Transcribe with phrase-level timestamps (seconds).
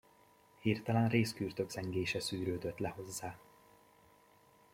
[0.61, 3.37] Hirtelen rézkürtök zengése szűrődött le hozzá.